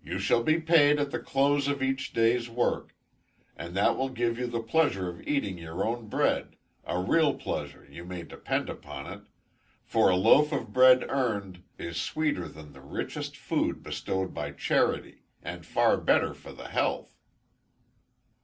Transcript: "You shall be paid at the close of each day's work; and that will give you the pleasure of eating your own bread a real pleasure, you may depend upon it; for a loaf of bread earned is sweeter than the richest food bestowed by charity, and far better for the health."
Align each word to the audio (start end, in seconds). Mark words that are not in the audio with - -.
"You 0.00 0.20
shall 0.20 0.44
be 0.44 0.60
paid 0.60 1.00
at 1.00 1.10
the 1.10 1.18
close 1.18 1.66
of 1.66 1.82
each 1.82 2.12
day's 2.12 2.48
work; 2.48 2.94
and 3.56 3.76
that 3.76 3.96
will 3.96 4.10
give 4.10 4.38
you 4.38 4.46
the 4.46 4.62
pleasure 4.62 5.08
of 5.08 5.26
eating 5.26 5.58
your 5.58 5.84
own 5.84 6.06
bread 6.06 6.54
a 6.84 7.00
real 7.00 7.34
pleasure, 7.34 7.84
you 7.90 8.04
may 8.04 8.22
depend 8.22 8.70
upon 8.70 9.12
it; 9.12 9.22
for 9.82 10.08
a 10.08 10.14
loaf 10.14 10.52
of 10.52 10.72
bread 10.72 11.04
earned 11.10 11.64
is 11.78 12.00
sweeter 12.00 12.46
than 12.46 12.74
the 12.74 12.80
richest 12.80 13.36
food 13.36 13.82
bestowed 13.82 14.32
by 14.32 14.52
charity, 14.52 15.22
and 15.42 15.66
far 15.66 15.96
better 15.96 16.32
for 16.32 16.52
the 16.52 16.68
health." 16.68 17.18